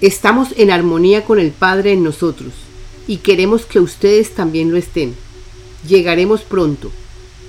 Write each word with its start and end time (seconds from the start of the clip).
Estamos 0.00 0.54
en 0.56 0.70
armonía 0.70 1.24
con 1.24 1.40
el 1.40 1.50
Padre 1.50 1.92
en 1.92 2.04
nosotros 2.04 2.52
y 3.08 3.16
queremos 3.16 3.66
que 3.66 3.80
ustedes 3.80 4.32
también 4.32 4.70
lo 4.70 4.76
estén. 4.76 5.12
Llegaremos 5.88 6.42
pronto, 6.42 6.92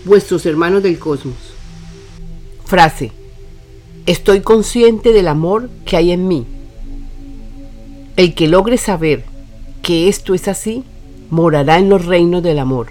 vuestros 0.04 0.48
hermanos 0.48 0.82
del 0.82 0.98
cosmos. 0.98 1.36
Frase. 2.66 3.12
Estoy 4.08 4.42
consciente 4.42 5.14
del 5.14 5.28
amor 5.28 5.70
que 5.86 5.96
hay 5.96 6.12
en 6.12 6.28
mí. 6.28 6.48
El 8.18 8.34
que 8.34 8.48
logre 8.48 8.78
saber 8.78 9.26
que 9.84 10.08
esto 10.10 10.34
es 10.34 10.48
así, 10.48 10.84
morará 11.30 11.78
en 11.78 11.90
los 11.90 12.06
reinos 12.06 12.42
del 12.42 12.58
amor. 12.58 12.88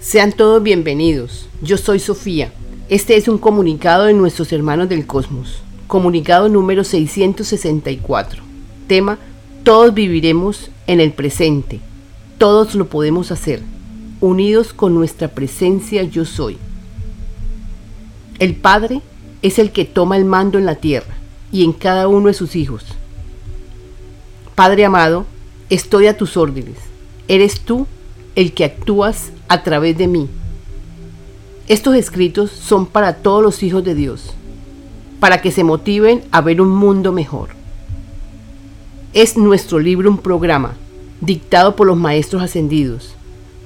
Sean 0.00 0.32
todos 0.32 0.62
bienvenidos. 0.62 1.48
Yo 1.60 1.76
soy 1.76 2.00
Sofía. 2.00 2.50
Este 2.88 3.16
es 3.16 3.28
un 3.28 3.36
comunicado 3.36 4.04
de 4.04 4.14
nuestros 4.14 4.52
hermanos 4.54 4.88
del 4.88 5.06
cosmos. 5.06 5.60
Comunicado 5.90 6.48
número 6.48 6.84
664. 6.84 8.44
Tema, 8.86 9.18
todos 9.64 9.92
viviremos 9.92 10.70
en 10.86 11.00
el 11.00 11.12
presente. 11.12 11.80
Todos 12.38 12.76
lo 12.76 12.86
podemos 12.86 13.32
hacer, 13.32 13.60
unidos 14.20 14.72
con 14.72 14.94
nuestra 14.94 15.26
presencia 15.26 16.04
yo 16.04 16.24
soy. 16.24 16.58
El 18.38 18.54
Padre 18.54 19.00
es 19.42 19.58
el 19.58 19.72
que 19.72 19.84
toma 19.84 20.16
el 20.16 20.24
mando 20.24 20.58
en 20.58 20.64
la 20.64 20.76
tierra 20.76 21.12
y 21.50 21.64
en 21.64 21.72
cada 21.72 22.06
uno 22.06 22.28
de 22.28 22.34
sus 22.34 22.54
hijos. 22.54 22.84
Padre 24.54 24.84
amado, 24.84 25.26
estoy 25.70 26.06
a 26.06 26.16
tus 26.16 26.36
órdenes. 26.36 26.76
Eres 27.26 27.62
tú 27.62 27.88
el 28.36 28.52
que 28.52 28.62
actúas 28.62 29.32
a 29.48 29.64
través 29.64 29.98
de 29.98 30.06
mí. 30.06 30.28
Estos 31.66 31.96
escritos 31.96 32.52
son 32.52 32.86
para 32.86 33.16
todos 33.16 33.42
los 33.42 33.64
hijos 33.64 33.82
de 33.82 33.96
Dios, 33.96 34.34
para 35.20 35.42
que 35.42 35.52
se 35.52 35.62
motiven 35.62 36.24
a 36.32 36.40
ver 36.40 36.60
un 36.60 36.70
mundo 36.70 37.12
mejor. 37.12 37.50
Es 39.12 39.36
nuestro 39.36 39.78
libro 39.78 40.10
un 40.10 40.18
programa 40.18 40.74
dictado 41.20 41.76
por 41.76 41.86
los 41.86 41.96
maestros 41.96 42.42
ascendidos, 42.42 43.14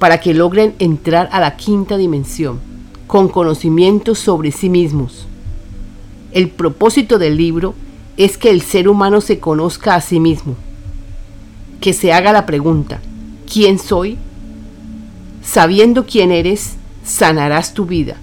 para 0.01 0.19
que 0.19 0.35
logren 0.35 0.75
entrar 0.81 1.29
a 1.33 1.41
la 1.41 1.57
quinta 1.57 1.97
dimensión 1.97 2.59
con 3.07 3.29
conocimientos 3.29 4.19
sobre 4.19 4.51
sí 4.51 4.69
mismos. 4.69 5.27
El 6.33 6.51
propósito 6.51 7.19
del 7.19 7.37
libro 7.37 7.75
es 8.17 8.37
que 8.37 8.51
el 8.51 8.61
ser 8.61 8.89
humano 8.89 9.21
se 9.21 9.39
conozca 9.39 9.95
a 9.95 10.01
sí 10.01 10.19
mismo, 10.19 10.57
que 11.81 11.93
se 11.93 12.13
haga 12.13 12.33
la 12.33 12.47
pregunta, 12.47 13.01
¿quién 13.51 13.79
soy? 13.79 14.19
Sabiendo 15.45 16.07
quién 16.07 16.33
eres, 16.33 16.75
sanarás 17.05 17.75
tu 17.75 17.87
vida 17.87 18.17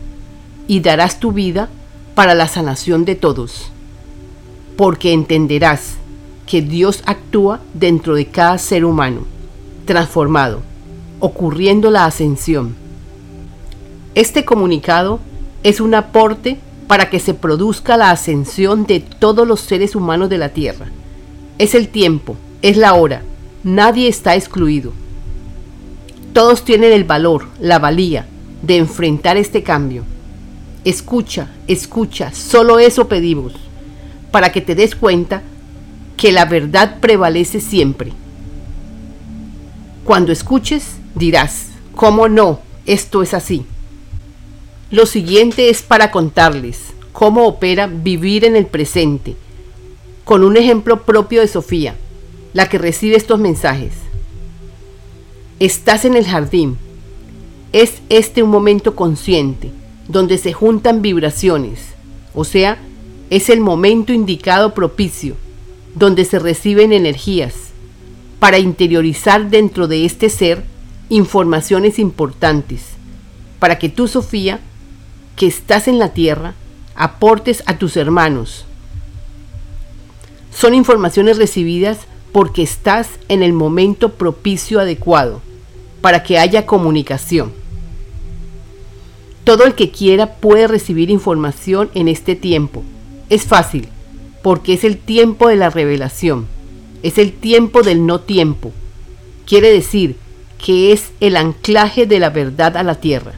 y 0.68 0.82
darás 0.82 1.20
tu 1.20 1.32
vida 1.32 1.70
para 2.16 2.36
la 2.36 2.48
sanación 2.48 3.06
de 3.06 3.16
todos, 3.16 3.72
porque 4.78 5.14
entenderás 5.14 5.96
que 6.46 6.62
Dios 6.62 7.04
actúa 7.06 7.62
dentro 7.74 8.16
de 8.16 8.26
cada 8.26 8.58
ser 8.58 8.84
humano, 8.84 9.22
transformado, 9.86 10.62
ocurriendo 11.20 11.92
la 11.92 12.06
ascensión. 12.06 12.76
Este 14.16 14.44
comunicado 14.44 15.20
es 15.64 15.80
un 15.80 15.96
aporte 15.96 16.60
para 16.88 17.10
que 17.10 17.20
se 17.20 17.34
produzca 17.34 17.96
la 17.96 18.12
ascensión 18.12 18.86
de 18.86 19.00
todos 19.00 19.48
los 19.48 19.62
seres 19.62 19.96
humanos 19.96 20.30
de 20.30 20.38
la 20.38 20.50
Tierra. 20.50 20.88
Es 21.58 21.74
el 21.74 21.88
tiempo, 21.88 22.36
es 22.62 22.76
la 22.76 22.96
hora, 22.96 23.22
nadie 23.64 24.10
está 24.10 24.36
excluido. 24.36 24.92
Todos 26.34 26.66
tienen 26.66 26.92
el 26.92 27.04
valor, 27.04 27.48
la 27.60 27.80
valía 27.80 28.26
de 28.62 28.78
enfrentar 28.78 29.38
este 29.38 29.64
cambio. 29.64 30.04
Escucha, 30.84 31.50
escucha, 31.68 32.34
solo 32.34 32.80
eso 32.80 33.08
pedimos, 33.08 33.54
para 34.32 34.52
que 34.52 34.62
te 34.62 34.74
des 34.74 34.96
cuenta 34.96 35.44
que 36.18 36.32
la 36.32 36.46
verdad 36.46 37.00
prevalece 37.00 37.62
siempre. 37.62 38.14
Cuando 40.04 40.32
escuches, 40.32 40.96
dirás, 41.14 41.68
¿cómo 41.96 42.28
no? 42.28 42.60
Esto 42.88 43.22
es 43.22 43.36
así. 43.36 43.66
Lo 44.90 45.06
siguiente 45.06 45.70
es 45.70 45.84
para 45.84 46.10
contarles 46.10 46.80
cómo 47.12 47.46
opera 47.46 47.86
vivir 47.88 48.44
en 48.44 48.56
el 48.56 48.66
presente, 48.66 49.36
con 50.26 50.44
un 50.44 50.58
ejemplo 50.58 51.04
propio 51.04 51.42
de 51.42 51.48
Sofía, 51.48 51.96
la 52.54 52.70
que 52.70 52.80
recibe 52.80 53.16
estos 53.16 53.40
mensajes. 53.40 53.94
Estás 55.60 56.06
en 56.06 56.16
el 56.16 56.26
jardín. 56.26 56.78
Es 57.72 58.02
este 58.10 58.42
un 58.42 58.50
momento 58.50 58.96
consciente, 58.96 59.72
donde 60.12 60.38
se 60.38 60.54
juntan 60.54 61.02
vibraciones, 61.02 61.80
o 62.34 62.44
sea, 62.44 62.78
es 63.30 63.50
el 63.50 63.62
momento 63.62 64.12
indicado 64.12 64.74
propicio, 64.74 65.36
donde 65.96 66.26
se 66.26 66.38
reciben 66.38 66.92
energías, 66.92 67.54
para 68.40 68.60
interiorizar 68.60 69.50
dentro 69.50 69.88
de 69.88 70.06
este 70.06 70.30
ser 70.30 70.64
informaciones 71.10 71.98
importantes, 71.98 72.82
para 73.60 73.80
que 73.80 73.88
tú, 73.88 74.08
Sofía, 74.08 74.60
que 75.36 75.48
estás 75.48 75.88
en 75.88 75.98
la 75.98 76.10
tierra, 76.10 76.56
aportes 76.96 77.64
a 77.66 77.78
tus 77.78 77.96
hermanos. 77.96 78.66
Son 80.54 80.74
informaciones 80.74 81.38
recibidas 81.38 82.00
porque 82.34 82.64
estás 82.64 83.10
en 83.30 83.44
el 83.44 83.54
momento 83.54 84.14
propicio 84.14 84.80
adecuado 84.80 85.42
para 86.02 86.24
que 86.24 86.38
haya 86.38 86.66
comunicación. 86.66 87.61
Todo 89.44 89.66
el 89.66 89.76
que 89.76 89.92
quiera 89.92 90.36
puede 90.36 90.68
recibir 90.68 91.10
información 91.10 91.90
en 91.94 92.08
este 92.08 92.36
tiempo. 92.36 92.84
Es 93.30 93.44
fácil, 93.44 93.88
porque 94.44 94.74
es 94.74 94.84
el 94.84 94.98
tiempo 94.98 95.48
de 95.48 95.56
la 95.56 95.70
revelación. 95.70 96.48
Es 97.04 97.18
el 97.18 97.34
tiempo 97.34 97.82
del 97.82 98.06
no 98.06 98.20
tiempo. 98.20 98.72
Quiere 99.46 99.72
decir 99.72 100.16
que 100.64 100.92
es 100.92 101.12
el 101.20 101.36
anclaje 101.36 102.06
de 102.06 102.20
la 102.20 102.30
verdad 102.30 102.78
a 102.78 102.84
la 102.84 102.96
tierra 102.96 103.34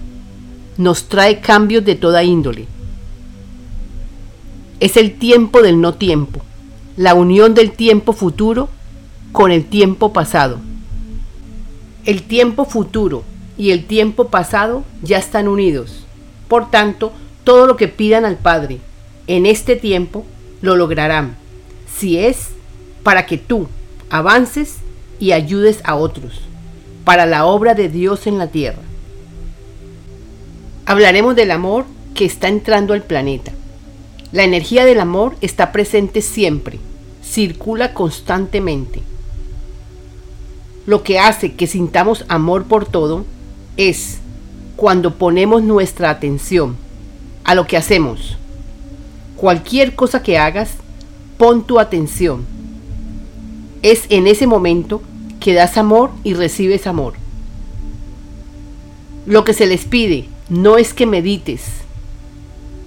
nos 0.78 1.06
trae 1.06 1.40
cambios 1.40 1.86
de 1.86 1.96
toda 1.96 2.24
índole. 2.24 2.68
Es 4.80 4.98
el 4.98 5.18
tiempo 5.18 5.62
del 5.62 5.80
no 5.80 5.94
tiempo, 5.94 6.42
la 6.98 7.14
unión 7.14 7.54
del 7.54 7.72
tiempo 7.72 8.14
futuro 8.14 8.70
con 9.32 9.52
el 9.52 9.66
tiempo 9.66 10.14
pasado. 10.14 10.60
El 12.06 12.24
tiempo 12.24 12.66
futuro 12.66 13.24
y 13.58 13.72
el 13.72 13.86
tiempo 13.86 14.28
pasado 14.28 14.84
ya 15.02 15.18
están 15.18 15.48
unidos. 15.48 16.06
Por 16.48 16.70
tanto, 16.72 17.12
todo 17.44 17.68
lo 17.68 17.78
que 17.78 17.88
pidan 17.88 18.26
al 18.26 18.38
Padre 18.38 18.80
en 19.28 19.46
este 19.46 19.76
tiempo 19.76 20.26
lo 20.62 20.76
lograrán, 20.76 21.36
si 21.94 22.18
es 22.20 22.50
para 23.04 23.26
que 23.26 23.38
tú 23.38 23.68
avances 24.10 24.78
y 25.20 25.32
ayudes 25.32 25.82
a 25.84 25.96
otros, 25.96 26.42
para 27.06 27.26
la 27.26 27.46
obra 27.46 27.74
de 27.74 27.90
Dios 27.90 28.28
en 28.28 28.38
la 28.38 28.48
tierra. 28.48 28.82
Hablaremos 30.86 31.36
del 31.36 31.52
amor 31.52 31.86
que 32.14 32.26
está 32.26 32.48
entrando 32.48 32.94
al 32.94 33.04
planeta. 33.04 33.52
La 34.32 34.44
energía 34.44 34.86
del 34.86 35.00
amor 35.00 35.36
está 35.42 35.72
presente 35.72 36.22
siempre, 36.22 36.80
circula 37.24 37.94
constantemente. 37.94 39.02
Lo 40.86 41.04
que 41.04 41.20
hace 41.20 41.54
que 41.54 41.68
sintamos 41.68 42.26
amor 42.28 42.66
por 42.66 42.86
todo 42.86 43.26
es 43.78 44.20
cuando 44.76 45.16
ponemos 45.16 45.64
nuestra 45.64 46.10
atención 46.10 46.76
a 47.44 47.56
lo 47.56 47.68
que 47.68 47.78
hacemos. 47.78 48.38
Cualquier 49.36 49.96
cosa 49.96 50.24
que 50.24 50.38
hagas, 50.38 50.72
pon 51.38 51.66
tu 51.66 51.80
atención. 51.80 52.46
Es 53.82 54.06
en 54.10 54.28
ese 54.28 54.48
momento 54.48 55.02
que 55.40 55.54
das 55.54 55.78
amor 55.78 56.12
y 56.24 56.34
recibes 56.34 56.88
amor. 56.88 57.14
Lo 59.26 59.44
que 59.44 59.54
se 59.54 59.66
les 59.66 59.86
pide 59.86 60.26
no 60.50 60.78
es 60.78 60.94
que 60.94 61.06
medites. 61.06 61.64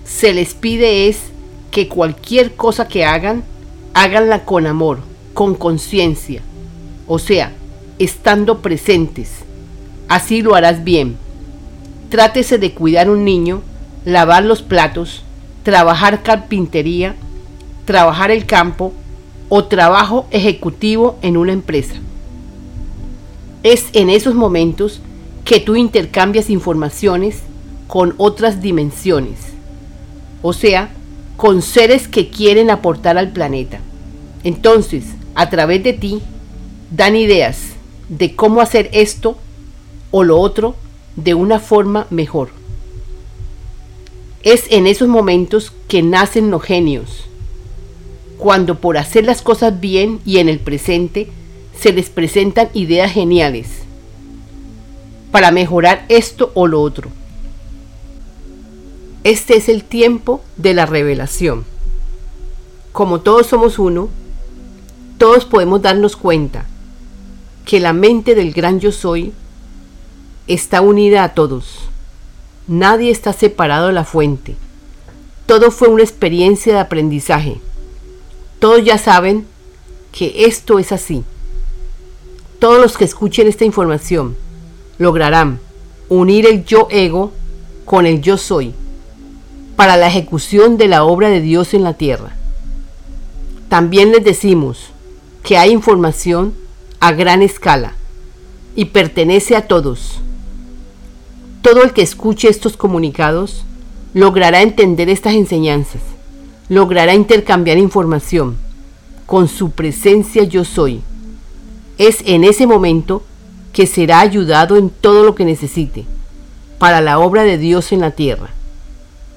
Se 0.04 0.32
les 0.32 0.54
pide 0.54 1.08
es 1.08 1.18
que 1.70 1.88
cualquier 1.88 2.54
cosa 2.54 2.88
que 2.88 3.04
hagan, 3.04 3.44
háganla 3.92 4.44
con 4.44 4.66
amor, 4.66 5.00
con 5.34 5.54
conciencia. 5.54 6.42
O 7.06 7.18
sea, 7.18 7.52
estando 7.98 8.62
presentes. 8.62 9.45
Así 10.08 10.42
lo 10.42 10.54
harás 10.54 10.84
bien. 10.84 11.16
Trátese 12.10 12.58
de 12.58 12.72
cuidar 12.72 13.10
un 13.10 13.24
niño, 13.24 13.62
lavar 14.04 14.44
los 14.44 14.62
platos, 14.62 15.22
trabajar 15.64 16.22
carpintería, 16.22 17.16
trabajar 17.84 18.30
el 18.30 18.46
campo 18.46 18.92
o 19.48 19.64
trabajo 19.64 20.26
ejecutivo 20.30 21.18
en 21.22 21.36
una 21.36 21.52
empresa. 21.52 21.94
Es 23.62 23.86
en 23.92 24.10
esos 24.10 24.34
momentos 24.34 25.00
que 25.44 25.60
tú 25.60 25.76
intercambias 25.76 26.50
informaciones 26.50 27.38
con 27.86 28.14
otras 28.16 28.60
dimensiones, 28.60 29.38
o 30.42 30.52
sea, 30.52 30.90
con 31.36 31.62
seres 31.62 32.08
que 32.08 32.28
quieren 32.28 32.70
aportar 32.70 33.18
al 33.18 33.30
planeta. 33.30 33.78
Entonces, 34.44 35.04
a 35.34 35.50
través 35.50 35.82
de 35.82 35.92
ti, 35.92 36.22
dan 36.90 37.16
ideas 37.16 37.58
de 38.08 38.34
cómo 38.34 38.60
hacer 38.60 38.88
esto 38.92 39.36
o 40.10 40.24
lo 40.24 40.38
otro 40.38 40.74
de 41.16 41.34
una 41.34 41.58
forma 41.60 42.06
mejor. 42.10 42.50
Es 44.42 44.64
en 44.70 44.86
esos 44.86 45.08
momentos 45.08 45.72
que 45.88 46.02
nacen 46.02 46.50
los 46.50 46.62
genios. 46.62 47.24
cuando 48.38 48.80
por 48.80 48.98
hacer 48.98 49.24
las 49.24 49.40
cosas 49.40 49.80
bien 49.80 50.20
y 50.26 50.38
en 50.38 50.50
el 50.50 50.58
presente 50.58 51.28
se 51.78 51.92
les 51.92 52.10
presentan 52.10 52.68
ideas 52.74 53.10
geniales 53.10 53.68
para 55.30 55.50
mejorar 55.50 56.04
esto 56.08 56.50
o 56.54 56.66
lo 56.66 56.80
otro. 56.80 57.10
Este 59.24 59.56
es 59.56 59.68
el 59.68 59.84
tiempo 59.84 60.40
de 60.56 60.72
la 60.72 60.86
revelación. 60.86 61.64
Como 62.92 63.20
todos 63.20 63.46
somos 63.46 63.78
uno, 63.78 64.08
todos 65.18 65.44
podemos 65.44 65.82
darnos 65.82 66.16
cuenta 66.16 66.66
que 67.64 67.80
la 67.80 67.92
mente 67.92 68.34
del 68.34 68.52
gran 68.52 68.80
yo 68.80 68.92
soy 68.92 69.32
está 70.46 70.80
unida 70.80 71.24
a 71.24 71.34
todos. 71.34 71.88
Nadie 72.66 73.10
está 73.10 73.32
separado 73.32 73.88
de 73.88 73.92
la 73.92 74.04
fuente. 74.04 74.56
Todo 75.46 75.70
fue 75.70 75.88
una 75.88 76.02
experiencia 76.02 76.74
de 76.74 76.80
aprendizaje. 76.80 77.60
Todos 78.58 78.84
ya 78.84 78.98
saben 78.98 79.46
que 80.12 80.46
esto 80.46 80.78
es 80.78 80.92
así. 80.92 81.24
Todos 82.58 82.80
los 82.80 82.96
que 82.96 83.04
escuchen 83.04 83.46
esta 83.46 83.64
información 83.64 84.36
lograrán 84.98 85.60
unir 86.08 86.46
el 86.46 86.64
yo 86.64 86.88
ego 86.90 87.32
con 87.84 88.06
el 88.06 88.22
yo 88.22 88.36
soy 88.36 88.74
para 89.76 89.96
la 89.96 90.08
ejecución 90.08 90.78
de 90.78 90.88
la 90.88 91.04
obra 91.04 91.28
de 91.28 91.40
Dios 91.40 91.74
en 91.74 91.84
la 91.84 91.94
tierra. 91.94 92.34
También 93.68 94.10
les 94.10 94.24
decimos 94.24 94.90
que 95.42 95.58
hay 95.58 95.70
información 95.70 96.54
a 96.98 97.12
gran 97.12 97.42
escala 97.42 97.92
y 98.74 98.86
pertenece 98.86 99.54
a 99.54 99.68
todos. 99.68 100.20
Todo 101.66 101.82
el 101.82 101.92
que 101.92 102.02
escuche 102.02 102.48
estos 102.48 102.76
comunicados 102.76 103.64
logrará 104.14 104.62
entender 104.62 105.08
estas 105.08 105.34
enseñanzas, 105.34 106.00
logrará 106.68 107.12
intercambiar 107.12 107.76
información. 107.76 108.56
Con 109.26 109.48
su 109.48 109.72
presencia 109.72 110.44
yo 110.44 110.64
soy. 110.64 111.00
Es 111.98 112.22
en 112.24 112.44
ese 112.44 112.68
momento 112.68 113.24
que 113.72 113.88
será 113.88 114.20
ayudado 114.20 114.76
en 114.76 114.90
todo 114.90 115.24
lo 115.24 115.34
que 115.34 115.44
necesite 115.44 116.04
para 116.78 117.00
la 117.00 117.18
obra 117.18 117.42
de 117.42 117.58
Dios 117.58 117.90
en 117.90 117.98
la 117.98 118.12
tierra. 118.12 118.50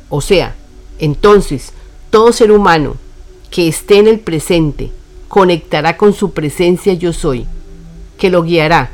O 0.10 0.22
sea, 0.22 0.54
entonces, 1.00 1.74
todo 2.12 2.32
ser 2.32 2.52
humano 2.52 2.98
que 3.50 3.68
esté 3.68 3.98
en 3.98 4.08
el 4.08 4.20
presente 4.20 4.92
conectará 5.30 5.98
con 5.98 6.14
su 6.14 6.30
presencia 6.30 6.94
yo 6.94 7.12
soy, 7.12 7.48
que 8.20 8.30
lo 8.30 8.44
guiará, 8.44 8.92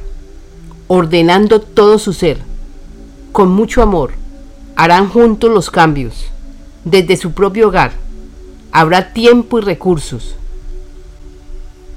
ordenando 0.87 1.59
todo 1.59 1.99
su 1.99 2.13
ser. 2.13 2.54
Con 3.35 3.49
mucho 3.49 3.81
amor, 3.81 4.11
harán 4.77 5.09
juntos 5.09 5.51
los 5.51 5.69
cambios, 5.69 6.27
desde 6.85 7.17
su 7.17 7.33
propio 7.33 7.67
hogar. 7.67 7.91
Habrá 8.71 9.11
tiempo 9.11 9.59
y 9.59 9.61
recursos. 9.61 10.37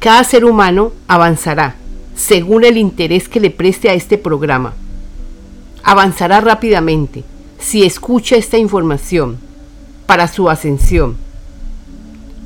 Cada 0.01 0.25
ser 0.25 0.45
humano 0.45 0.91
avanzará 1.07 1.77
según 2.17 2.65
el 2.65 2.77
interés 2.77 3.29
que 3.29 3.39
le 3.39 3.51
preste 3.51 3.89
a 3.89 3.95
este 3.95 4.19
programa. 4.19 4.75
Avanzará 5.85 6.41
rápidamente 6.41 7.23
si 7.61 7.85
escucha 7.85 8.35
esta 8.35 8.59
información 8.59 9.39
para 10.07 10.27
su 10.27 10.51
ascensión. 10.51 11.17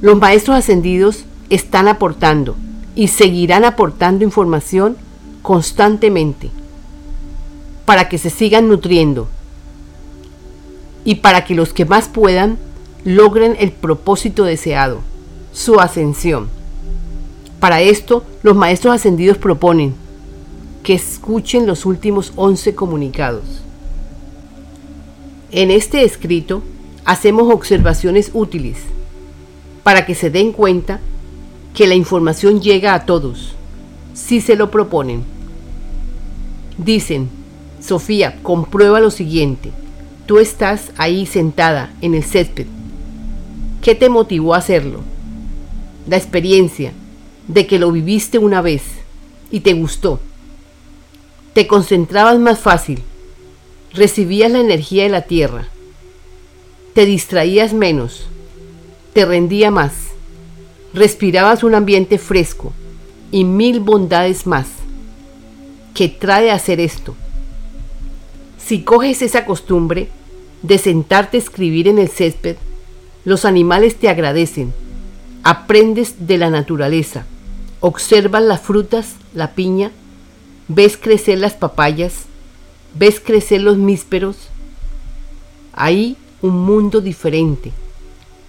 Los 0.03 0.19
maestros 0.19 0.59
ascendidos 0.59 1.25
están 1.49 1.88
aportando 1.88 2.56
y 2.95 3.09
seguirán 3.09 3.65
aportando 3.65 4.23
información 4.23 4.99
constantemente 5.41 6.50
para 7.84 8.08
que 8.08 8.19
se 8.19 8.31
sigan 8.31 8.69
nutriendo 8.69 9.29
y 11.05 11.17
para 11.17 11.44
que 11.44 11.55
los 11.55 11.73
que 11.73 11.84
más 11.84 12.08
puedan 12.08 12.58
logren 13.05 13.56
el 13.58 13.73
propósito 13.73 14.44
deseado, 14.44 15.00
su 15.52 15.81
ascensión. 15.81 16.49
Para 17.58 17.81
esto, 17.81 18.25
los 18.43 18.56
maestros 18.56 18.94
ascendidos 18.94 19.38
proponen 19.38 19.94
que 20.82 20.94
escuchen 20.94 21.67
los 21.67 21.87
últimos 21.87 22.32
11 22.37 22.75
comunicados. 22.75 23.44
En 25.50 25.70
este 25.70 26.05
escrito 26.05 26.62
hacemos 27.05 27.52
observaciones 27.52 28.31
útiles 28.32 28.78
para 29.82 30.06
que 30.06 30.14
se 30.14 30.31
den 30.31 30.52
cuenta 30.52 31.00
que 31.75 31.87
la 31.87 31.94
información 31.94 32.61
llega 32.61 32.94
a 32.94 33.06
todos, 33.06 33.55
si 34.14 34.40
se 34.40 34.56
lo 34.56 34.70
proponen. 34.70 35.25
Dicen, 36.78 37.28
Sofía, 37.82 38.38
comprueba 38.43 39.00
lo 39.00 39.11
siguiente. 39.11 39.70
Tú 40.26 40.38
estás 40.38 40.93
ahí 40.96 41.26
sentada 41.26 41.93
en 42.00 42.14
el 42.14 42.25
césped. 42.25 42.67
¿Qué 43.82 43.94
te 43.94 44.08
motivó 44.08 44.55
a 44.55 44.58
hacerlo? 44.58 45.00
La 46.06 46.17
experiencia 46.17 46.93
de 47.49 47.67
que 47.67 47.79
lo 47.79 47.90
viviste 47.90 48.38
una 48.38 48.61
vez 48.61 48.82
y 49.50 49.61
te 49.61 49.73
gustó. 49.73 50.20
Te 51.55 51.67
concentrabas 51.67 52.38
más 52.38 52.58
fácil 52.58 53.02
recibías 53.94 54.50
la 54.50 54.61
energía 54.61 55.05
de 55.05 55.08
la 55.11 55.23
tierra, 55.23 55.69
te 56.94 57.05
distraías 57.05 57.73
menos, 57.73 58.26
te 59.12 59.25
rendía 59.25 59.70
más, 59.70 59.93
respirabas 60.94 61.62
un 61.62 61.75
ambiente 61.75 62.19
fresco 62.19 62.73
y 63.31 63.44
mil 63.44 63.81
bondades 63.81 64.46
más 64.46 64.67
que 65.94 66.08
trae 66.08 66.50
hacer 66.50 66.81
esto. 66.81 67.14
Si 68.64 68.82
coges 68.82 69.23
esa 69.23 69.44
costumbre 69.44 70.09
de 70.62 70.79
sentarte 70.79 71.37
a 71.37 71.41
escribir 71.41 71.88
en 71.88 71.99
el 71.99 72.09
césped, 72.09 72.56
los 73.25 73.44
animales 73.44 73.97
te 73.97 74.09
agradecen, 74.09 74.73
aprendes 75.43 76.26
de 76.26 76.38
la 76.38 76.49
naturaleza, 76.49 77.26
observas 77.81 78.43
las 78.43 78.61
frutas, 78.61 79.14
la 79.35 79.55
piña, 79.55 79.91
ves 80.69 80.97
crecer 80.97 81.38
las 81.38 81.55
papayas, 81.55 82.26
ves 82.94 83.20
crecer 83.20 83.62
los 83.62 83.76
mísperos, 83.76 84.37
hay 85.73 86.17
un 86.41 86.64
mundo 86.64 87.00
diferente, 87.00 87.73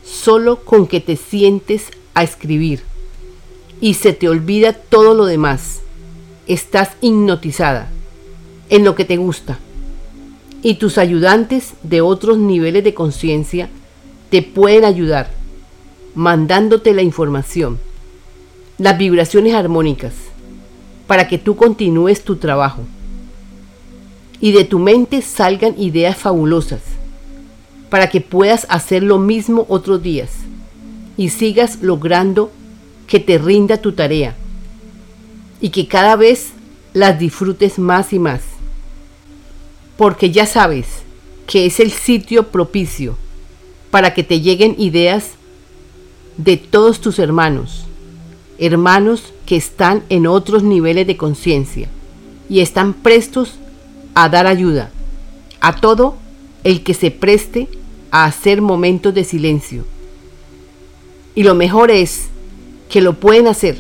solo 0.06 0.64
con 0.64 0.86
que 0.86 1.00
te 1.00 1.16
sientes 1.16 1.88
a 2.14 2.24
escribir 2.24 2.84
y 3.82 3.96
se 3.96 4.14
te 4.14 4.30
olvida 4.30 4.74
todo 4.74 5.16
lo 5.16 5.26
demás. 5.26 5.80
Estás 6.46 6.92
hipnotizada 7.02 7.90
en 8.70 8.84
lo 8.84 8.96
que 8.96 9.06
te 9.06 9.18
gusta 9.18 9.58
y 10.64 10.76
tus 10.76 10.98
ayudantes 10.98 11.74
de 11.84 12.02
otros 12.02 12.38
niveles 12.38 12.84
de 12.84 12.94
conciencia 12.94 13.70
te 14.30 14.42
pueden 14.42 14.86
ayudar 14.86 15.30
mandándote 16.16 16.94
la 16.94 17.02
información, 17.02 17.80
las 18.78 18.98
vibraciones 18.98 19.54
armónicas, 19.54 20.14
para 21.06 21.28
que 21.28 21.38
tú 21.38 21.56
continúes 21.56 22.24
tu 22.24 22.38
trabajo 22.38 22.82
y 24.40 24.52
de 24.52 24.64
tu 24.64 24.80
mente 24.80 25.22
salgan 25.22 25.76
ideas 25.78 26.18
fabulosas 26.18 26.82
para 27.94 28.10
que 28.10 28.22
puedas 28.22 28.66
hacer 28.70 29.04
lo 29.04 29.20
mismo 29.20 29.68
otros 29.70 30.02
días 30.02 30.32
y 31.16 31.30
sigas 31.30 31.78
logrando 31.84 32.52
que 33.06 33.20
te 33.20 33.38
rinda 33.38 33.78
tu 33.78 33.92
tarea 33.92 34.36
y 35.62 35.70
que 35.70 35.88
cada 35.88 36.16
vez 36.16 36.54
las 36.94 37.20
disfrutes 37.20 37.78
más 37.78 38.12
y 38.12 38.18
más. 38.18 38.42
Porque 40.04 40.32
ya 40.32 40.46
sabes 40.46 40.86
que 41.48 41.66
es 41.66 41.80
el 41.80 41.90
sitio 41.90 42.50
propicio 42.50 43.16
para 43.90 44.14
que 44.14 44.22
te 44.22 44.42
lleguen 44.42 44.76
ideas 44.78 45.36
de 46.36 46.58
todos 46.58 47.00
tus 47.00 47.20
hermanos, 47.20 47.86
hermanos 48.58 49.32
que 49.46 49.56
están 49.56 50.04
en 50.10 50.28
otros 50.28 50.62
niveles 50.62 51.08
de 51.08 51.16
conciencia 51.16 51.88
y 52.50 52.60
están 52.60 52.94
prestos 52.94 53.54
a 54.14 54.28
dar 54.28 54.46
ayuda 54.46 54.92
a 55.62 55.78
todo 55.78 56.18
el 56.66 56.84
que 56.84 56.96
se 56.96 57.10
preste 57.10 57.70
a 58.12 58.26
hacer 58.26 58.62
momentos 58.62 59.14
de 59.14 59.24
silencio. 59.24 59.86
Y 61.34 61.44
lo 61.44 61.56
mejor 61.56 61.92
es 61.92 62.26
que 62.90 63.00
lo 63.00 63.14
pueden 63.22 63.48
hacer 63.48 63.78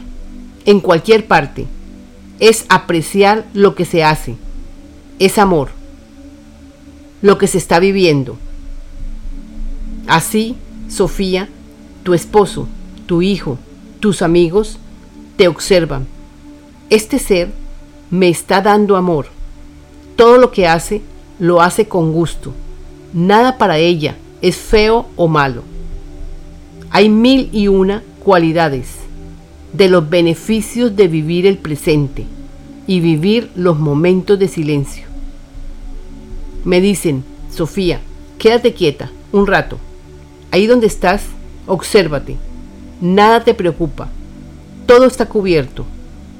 en 0.63 0.79
cualquier 0.79 1.27
parte. 1.27 1.67
Es 2.39 2.65
apreciar 2.69 3.45
lo 3.53 3.75
que 3.75 3.83
se 3.83 4.05
hace. 4.05 4.37
Es 5.19 5.37
amor. 5.37 5.82
Lo 7.23 7.39
que 7.39 7.47
se 7.47 7.57
está 7.57 7.79
viviendo. 7.79 8.37
Así, 10.05 10.55
Sofía, 10.87 11.49
tu 12.03 12.13
esposo, 12.13 12.67
tu 13.07 13.23
hijo, 13.23 13.57
tus 13.99 14.21
amigos, 14.21 14.77
te 15.37 15.47
observan. 15.47 16.05
Este 16.91 17.17
ser 17.17 17.49
me 18.11 18.29
está 18.29 18.61
dando 18.61 18.95
amor 18.95 19.25
todo 20.15 20.37
lo 20.37 20.51
que 20.51 20.67
hace, 20.67 21.01
lo 21.39 21.61
hace 21.61 21.87
con 21.87 22.11
gusto. 22.11 22.53
Nada 23.13 23.57
para 23.57 23.77
ella 23.77 24.15
es 24.41 24.55
feo 24.55 25.07
o 25.15 25.27
malo. 25.27 25.63
Hay 26.89 27.09
mil 27.09 27.49
y 27.51 27.67
una 27.67 28.03
cualidades 28.19 28.87
de 29.73 29.89
los 29.89 30.07
beneficios 30.09 30.95
de 30.95 31.07
vivir 31.07 31.47
el 31.47 31.57
presente 31.57 32.25
y 32.85 32.99
vivir 32.99 33.49
los 33.55 33.79
momentos 33.79 34.37
de 34.37 34.47
silencio. 34.47 35.05
Me 36.63 36.81
dicen, 36.81 37.23
Sofía, 37.51 37.99
quédate 38.39 38.73
quieta 38.73 39.11
un 39.31 39.47
rato. 39.47 39.77
Ahí 40.51 40.67
donde 40.67 40.87
estás, 40.87 41.23
obsérvate. 41.67 42.37
nada 43.01 43.43
te 43.43 43.53
preocupa, 43.53 44.09
todo 44.85 45.05
está 45.05 45.25
cubierto, 45.25 45.85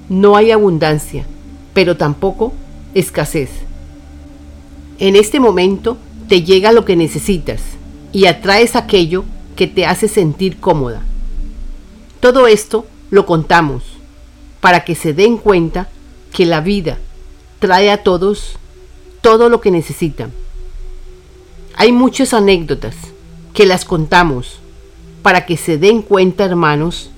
no 0.07 0.37
hay 0.37 0.51
abundancia, 0.51 1.25
pero 1.73 1.97
tampoco 1.97 2.53
escasez. 2.93 3.49
En 4.99 5.15
este 5.15 5.39
momento 5.39 5.97
te 6.29 6.43
llega 6.43 6.71
lo 6.71 6.85
que 6.85 6.95
necesitas 6.95 7.61
y 8.11 8.27
atraes 8.27 8.75
aquello 8.75 9.25
que 9.55 9.67
te 9.67 9.85
hace 9.85 10.07
sentir 10.07 10.59
cómoda. 10.59 11.01
Todo 12.19 12.47
esto 12.47 12.85
lo 13.09 13.25
contamos 13.25 13.83
para 14.61 14.85
que 14.85 14.95
se 14.95 15.13
den 15.13 15.37
cuenta 15.37 15.89
que 16.31 16.45
la 16.45 16.61
vida 16.61 16.97
trae 17.59 17.91
a 17.91 18.03
todos 18.03 18.57
todo 19.23 19.47
lo 19.49 19.61
que 19.61 19.71
necesitan. 19.71 20.31
Hay 21.75 21.91
muchas 21.93 22.35
anécdotas 22.35 22.95
que 23.53 23.65
las 23.65 23.85
contamos 23.85 24.59
para 25.23 25.45
que 25.45 25.55
se 25.57 25.77
den 25.77 26.01
cuenta, 26.01 26.43
hermanos, 26.43 27.09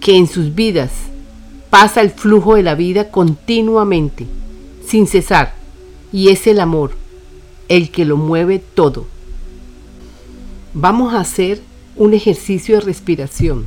que 0.00 0.16
en 0.16 0.26
sus 0.26 0.54
vidas 0.54 0.90
pasa 1.68 2.00
el 2.00 2.10
flujo 2.10 2.56
de 2.56 2.62
la 2.62 2.74
vida 2.74 3.10
continuamente, 3.10 4.26
sin 4.84 5.06
cesar, 5.06 5.54
y 6.10 6.30
es 6.30 6.46
el 6.46 6.58
amor 6.58 6.92
el 7.68 7.90
que 7.90 8.04
lo 8.06 8.16
mueve 8.16 8.58
todo. 8.58 9.06
Vamos 10.72 11.12
a 11.14 11.20
hacer 11.20 11.60
un 11.96 12.14
ejercicio 12.14 12.76
de 12.76 12.80
respiración. 12.80 13.66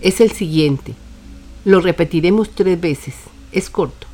Es 0.00 0.20
el 0.22 0.32
siguiente. 0.32 0.94
Lo 1.64 1.80
repetiremos 1.80 2.50
tres 2.50 2.80
veces. 2.80 3.14
Es 3.52 3.68
corto. 3.68 4.05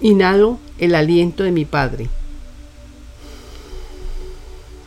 Inhalo 0.00 0.58
el 0.78 0.94
aliento 0.94 1.42
de 1.42 1.50
mi 1.50 1.64
Padre. 1.64 2.08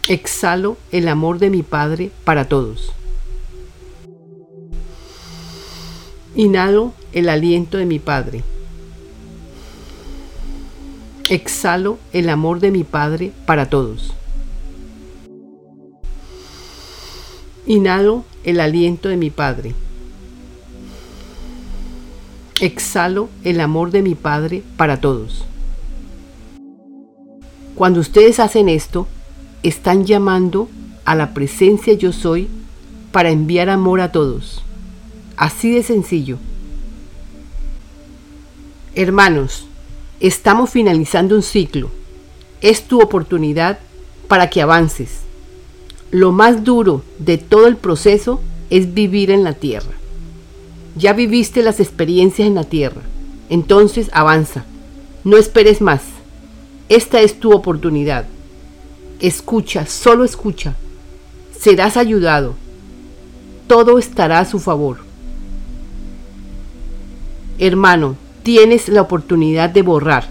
Exhalo 0.08 0.78
el 0.94 1.10
amor 1.10 1.38
de 1.38 1.50
mi 1.50 1.64
Padre 1.64 2.12
para 2.24 2.46
todos. 2.46 2.94
Inhalo 6.34 6.94
el 7.12 7.28
aliento 7.28 7.78
de 7.78 7.86
mi 7.86 8.00
Padre. 8.00 8.42
Exhalo 11.30 11.98
el 12.14 12.30
amor 12.30 12.62
de 12.62 12.72
mi 12.72 12.86
Padre 12.86 13.34
para 13.46 13.70
todos. 13.70 14.14
Inhalo 17.66 18.24
el 18.46 18.62
aliento 18.62 19.10
de 19.10 19.18
mi 19.18 19.30
Padre. 19.30 19.76
Exhalo 22.62 23.28
el 23.44 23.60
amor 23.60 23.90
de 23.90 24.04
mi 24.04 24.14
Padre 24.14 24.62
para 24.78 25.02
todos. 25.02 25.46
Cuando 27.74 28.00
ustedes 28.00 28.40
hacen 28.40 28.70
esto, 28.70 29.08
están 29.64 30.06
llamando 30.06 30.70
a 31.04 31.16
la 31.16 31.34
presencia 31.34 31.94
yo 31.94 32.14
soy 32.14 32.48
para 33.12 33.32
enviar 33.32 33.68
amor 33.68 34.00
a 34.00 34.12
todos. 34.12 34.62
Así 35.38 35.74
de 35.74 35.82
sencillo. 35.82 36.38
Hermanos, 38.94 39.66
estamos 40.20 40.70
finalizando 40.70 41.36
un 41.36 41.42
ciclo. 41.42 41.90
Es 42.62 42.84
tu 42.84 43.02
oportunidad 43.02 43.80
para 44.28 44.52
que 44.52 44.62
avances. 44.62 45.22
Lo 46.12 46.32
más 46.32 46.64
duro 46.64 47.02
de 47.18 47.40
todo 47.40 47.66
el 47.66 47.76
proceso 47.76 48.40
es 48.70 48.94
vivir 48.94 49.32
en 49.32 49.44
la 49.44 49.54
tierra. 49.54 50.01
Ya 50.96 51.14
viviste 51.14 51.64
las 51.64 51.80
experiencias 51.80 52.48
en 52.48 52.56
la 52.56 52.64
tierra, 52.64 53.02
entonces 53.50 54.10
avanza. 54.14 54.66
No 55.24 55.38
esperes 55.38 55.82
más. 55.82 56.02
Esta 56.90 57.22
es 57.22 57.40
tu 57.40 57.54
oportunidad. 57.54 58.26
Escucha, 59.20 59.86
solo 59.86 60.26
escucha. 60.26 60.76
Serás 61.58 61.96
ayudado. 61.96 62.56
Todo 63.68 63.98
estará 64.00 64.40
a 64.40 64.46
su 64.46 64.60
favor. 64.60 64.98
Hermano, 67.60 68.16
tienes 68.44 68.90
la 68.90 69.02
oportunidad 69.02 69.70
de 69.70 69.84
borrar 69.84 70.28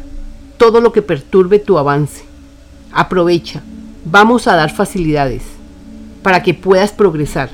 todo 0.58 0.80
lo 0.80 0.92
que 0.92 1.00
perturbe 1.00 1.58
tu 1.58 1.78
avance. 1.78 2.24
Aprovecha. 2.92 3.62
Vamos 4.04 4.46
a 4.46 4.56
dar 4.56 4.74
facilidades 4.74 5.42
para 6.22 6.42
que 6.42 6.52
puedas 6.52 6.90
progresar. 6.92 7.48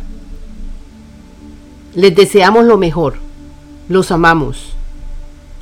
Les 1.97 2.15
deseamos 2.15 2.65
lo 2.65 2.77
mejor. 2.77 3.15
Los 3.89 4.13
amamos. 4.13 4.75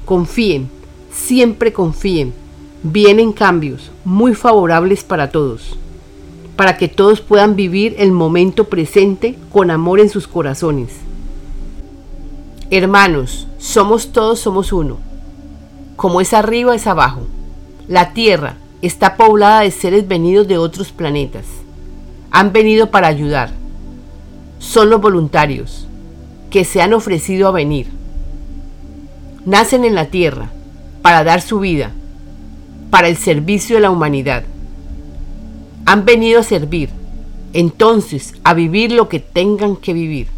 Confíen, 0.05 0.69
siempre 1.11 1.73
confíen. 1.73 2.35
Vienen 2.83 3.33
cambios 3.33 3.91
muy 4.05 4.35
favorables 4.35 5.03
para 5.05 5.31
todos, 5.31 5.79
para 6.55 6.77
que 6.77 6.89
todos 6.89 7.23
puedan 7.23 7.57
vivir 7.57 7.95
el 7.97 8.13
momento 8.13 8.65
presente 8.65 9.39
con 9.51 9.71
amor 9.71 10.01
en 10.01 10.11
sus 10.11 10.29
corazones. 10.29 10.91
Hermanos, 12.69 13.47
somos 13.57 14.13
todos, 14.13 14.41
somos 14.41 14.71
uno. 14.75 14.99
Como 15.97 16.21
es 16.21 16.35
arriba, 16.35 16.75
es 16.75 16.87
abajo. 16.87 17.23
La 17.89 18.13
Tierra 18.13 18.59
está 18.83 19.17
poblada 19.17 19.61
de 19.61 19.71
seres 19.71 20.07
venidos 20.07 20.47
de 20.47 20.59
otros 20.59 20.93
planetas 20.93 21.47
han 22.35 22.53
venido 22.53 22.91
para 22.91 23.07
ayudar. 23.07 23.51
Son 24.59 24.91
los 24.91 25.01
voluntarios 25.01 25.84
que 26.55 26.65
se 26.65 26.81
han 26.81 26.93
ofrecido 26.93 27.49
a 27.49 27.51
venir. 27.51 27.89
Nacen 29.45 29.85
en 29.85 29.97
la 29.97 30.07
tierra 30.07 30.53
para 31.03 31.25
dar 31.25 31.43
su 31.43 31.59
vida, 31.59 31.91
para 32.91 33.09
el 33.09 33.17
servicio 33.17 33.75
de 33.75 33.83
la 33.83 33.91
humanidad. 33.91 34.45
Han 35.85 36.05
venido 36.05 36.39
a 36.39 36.45
servir, 36.45 36.91
entonces 37.55 38.35
a 38.45 38.55
vivir 38.55 38.93
lo 38.93 39.09
que 39.09 39.19
tengan 39.19 39.75
que 39.75 39.95
vivir, 39.95 40.29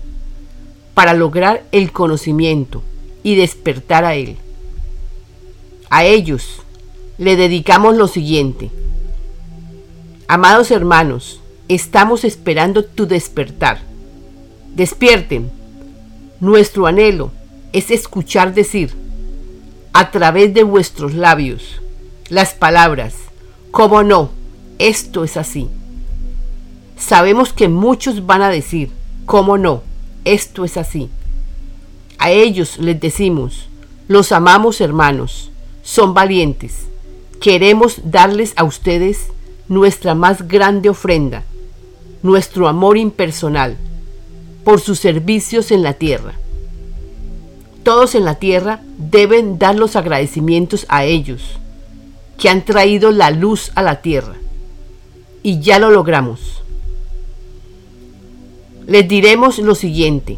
para 0.95 1.13
lograr 1.13 1.65
el 1.71 1.93
conocimiento 1.93 2.83
y 3.23 3.35
despertar 3.35 4.07
a 4.07 4.15
él. 4.15 4.39
A 5.91 6.07
ellos 6.07 6.63
le 7.19 7.37
dedicamos 7.37 7.95
lo 7.95 8.09
siguiente. 8.09 8.71
Amados 10.29 10.71
hermanos, 10.71 11.43
Estamos 11.69 12.25
esperando 12.25 12.85
tu 12.85 13.09
despertar. 13.09 13.81
Despierten. 14.77 15.51
Nuestro 16.41 16.87
anhelo 16.87 17.31
es 17.73 17.91
escuchar 17.91 18.55
decir, 18.55 18.95
a 19.93 20.11
través 20.11 20.53
de 20.55 20.63
vuestros 20.63 21.15
labios, 21.15 21.81
las 22.29 22.55
palabras, 22.55 23.15
¿cómo 23.71 24.03
no? 24.03 24.31
Esto 24.79 25.25
es 25.25 25.37
así. 25.37 25.69
Sabemos 26.99 27.53
que 27.53 27.69
muchos 27.69 28.27
van 28.27 28.43
a 28.43 28.51
decir, 28.51 28.91
¿cómo 29.25 29.59
no? 29.59 29.83
Esto 30.25 30.65
es 30.65 30.77
así. 30.77 31.09
A 32.19 32.31
ellos 32.31 32.79
les 32.79 33.01
decimos, 33.01 33.69
los 34.09 34.33
amamos 34.33 34.81
hermanos, 34.81 35.51
son 35.83 36.15
valientes. 36.15 36.87
Queremos 37.41 38.01
darles 38.05 38.53
a 38.57 38.65
ustedes 38.65 39.29
nuestra 39.69 40.15
más 40.15 40.47
grande 40.49 40.89
ofrenda 40.89 41.45
nuestro 42.27 42.67
amor 42.67 42.99
impersonal, 42.99 43.77
por 44.67 44.81
sus 44.81 44.99
servicios 44.99 45.71
en 45.71 45.85
la 45.85 45.93
tierra. 45.93 46.33
Todos 47.85 48.17
en 48.17 48.25
la 48.25 48.35
tierra 48.35 48.81
deben 48.99 49.61
dar 49.61 49.77
los 49.77 49.95
agradecimientos 49.95 50.87
a 50.89 51.05
ellos, 51.05 51.41
que 52.37 52.49
han 52.49 52.65
traído 52.65 53.13
la 53.13 53.31
luz 53.31 53.71
a 53.77 53.83
la 53.83 54.03
tierra. 54.03 54.35
Y 55.45 55.61
ya 55.61 55.79
lo 55.79 55.91
logramos. 55.91 56.65
Les 58.89 59.07
diremos 59.07 59.61
lo 59.61 59.77
siguiente. 59.77 60.37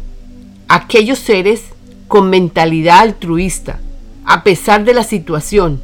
Aquellos 0.67 1.17
seres 1.17 1.63
con 2.07 2.29
mentalidad 2.29 2.99
altruista, 2.99 3.79
a 4.25 4.43
pesar 4.43 4.85
de 4.85 4.93
la 4.93 5.03
situación 5.03 5.81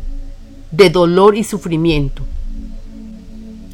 de 0.70 0.92
dolor 0.92 1.36
y 1.36 1.44
sufrimiento. 1.44 2.22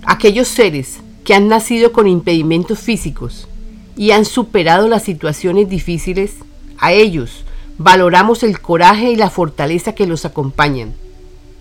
Aquellos 0.06 0.48
seres 0.48 1.02
que 1.26 1.34
han 1.34 1.50
nacido 1.50 1.92
con 1.92 2.08
impedimentos 2.08 2.80
físicos 2.80 3.50
y 3.96 4.12
han 4.12 4.26
superado 4.26 4.88
las 4.88 5.04
situaciones 5.04 5.70
difíciles, 5.70 6.36
a 6.78 6.94
ellos 6.94 7.44
valoramos 7.78 8.44
el 8.44 8.60
coraje 8.60 9.12
y 9.12 9.16
la 9.16 9.30
fortaleza 9.30 9.94
que 9.94 10.08
los 10.08 10.26
acompañan. 10.26 10.94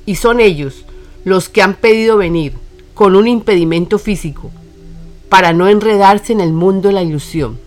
Y 0.06 0.16
son 0.16 0.40
ellos 0.40 0.84
los 1.24 1.48
que 1.48 1.62
han 1.62 1.74
pedido 1.74 2.16
venir 2.16 2.54
con 2.94 3.16
un 3.16 3.28
impedimento 3.28 3.98
físico 3.98 4.50
para 5.28 5.52
no 5.52 5.68
enredarse 5.68 6.32
en 6.32 6.40
el 6.40 6.52
mundo 6.52 6.88
de 6.88 6.94
la 6.94 7.02
ilusión. 7.02 7.58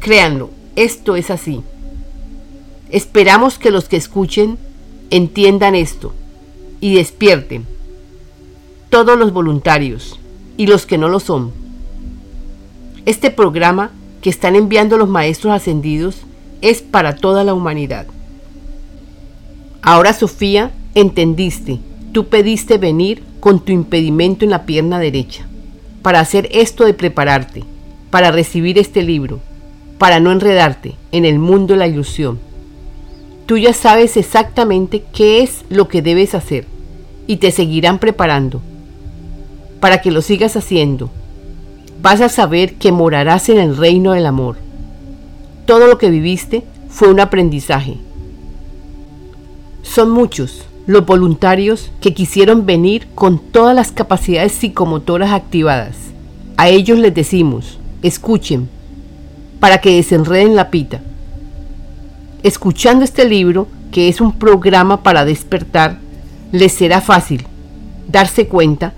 Créanlo, 0.00 0.50
esto 0.76 1.16
es 1.16 1.30
así. 1.30 1.62
Esperamos 2.90 3.58
que 3.58 3.70
los 3.70 3.88
que 3.88 3.96
escuchen 3.96 4.58
entiendan 5.10 5.74
esto 5.74 6.12
y 6.80 6.96
despierten. 6.96 7.66
Todos 8.90 9.18
los 9.18 9.32
voluntarios 9.32 10.18
y 10.56 10.66
los 10.66 10.84
que 10.84 10.98
no 10.98 11.08
lo 11.08 11.20
son. 11.20 11.61
Este 13.04 13.30
programa 13.30 13.90
que 14.20 14.30
están 14.30 14.54
enviando 14.54 14.96
los 14.96 15.08
maestros 15.08 15.52
ascendidos 15.52 16.22
es 16.60 16.82
para 16.82 17.16
toda 17.16 17.42
la 17.42 17.52
humanidad. 17.52 18.06
Ahora 19.82 20.12
Sofía, 20.12 20.70
entendiste, 20.94 21.80
tú 22.12 22.28
pediste 22.28 22.78
venir 22.78 23.24
con 23.40 23.58
tu 23.58 23.72
impedimento 23.72 24.44
en 24.44 24.52
la 24.52 24.66
pierna 24.66 25.00
derecha 25.00 25.44
para 26.02 26.20
hacer 26.20 26.48
esto 26.52 26.84
de 26.84 26.94
prepararte. 26.94 27.64
para 28.10 28.30
recibir 28.30 28.78
este 28.78 29.02
libro, 29.02 29.40
para 29.96 30.20
no 30.20 30.32
enredarte 30.32 30.96
en 31.12 31.24
el 31.24 31.38
mundo 31.38 31.72
de 31.72 31.78
la 31.78 31.86
ilusión. 31.86 32.38
Tú 33.46 33.56
ya 33.56 33.72
sabes 33.72 34.18
exactamente 34.18 35.02
qué 35.14 35.42
es 35.42 35.64
lo 35.70 35.88
que 35.88 36.02
debes 36.02 36.34
hacer 36.34 36.66
y 37.26 37.38
te 37.38 37.50
seguirán 37.50 37.98
preparando 37.98 38.60
para 39.80 40.02
que 40.02 40.10
lo 40.10 40.20
sigas 40.20 40.56
haciendo. 40.58 41.10
Vas 42.02 42.20
a 42.20 42.28
saber 42.28 42.74
que 42.74 42.90
morarás 42.90 43.48
en 43.48 43.58
el 43.58 43.76
reino 43.76 44.10
del 44.10 44.26
amor. 44.26 44.56
Todo 45.66 45.86
lo 45.86 45.98
que 45.98 46.10
viviste 46.10 46.64
fue 46.88 47.08
un 47.08 47.20
aprendizaje. 47.20 47.96
Son 49.82 50.10
muchos 50.10 50.66
los 50.86 51.06
voluntarios 51.06 51.92
que 52.00 52.12
quisieron 52.12 52.66
venir 52.66 53.06
con 53.14 53.38
todas 53.38 53.76
las 53.76 53.92
capacidades 53.92 54.50
psicomotoras 54.50 55.30
activadas. 55.30 55.96
A 56.56 56.68
ellos 56.68 56.98
les 56.98 57.14
decimos, 57.14 57.78
escuchen, 58.02 58.68
para 59.60 59.80
que 59.80 59.94
desenreden 59.94 60.56
la 60.56 60.70
pita. 60.70 61.00
Escuchando 62.42 63.04
este 63.04 63.28
libro, 63.28 63.68
que 63.92 64.08
es 64.08 64.20
un 64.20 64.32
programa 64.32 65.04
para 65.04 65.24
despertar, 65.24 65.98
les 66.50 66.72
será 66.72 67.00
fácil 67.00 67.46
darse 68.08 68.48
cuenta 68.48 68.92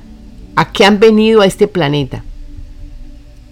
a 0.57 0.73
qué 0.73 0.87
han 0.87 0.99
venido 1.01 1.43
a 1.43 1.47
este 1.47 1.69
planeta. 1.69 2.25